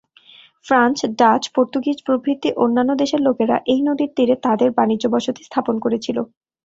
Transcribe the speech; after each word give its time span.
France, 0.65 0.97
Dutch, 1.19 1.43
Portuguese 1.55 1.97
প্রভৃতি 2.07 2.49
অন্যান্য 2.63 2.91
দেশের 3.01 3.21
লোকেরা 3.27 3.55
এই 3.65 3.81
নদীর 3.87 4.11
তীরে 4.15 4.35
তাদের 4.45 4.69
বাণিজ্য 4.77 5.05
বসতি 5.13 5.41
স্থাপন 5.45 5.75
করেছিল। 5.85 6.17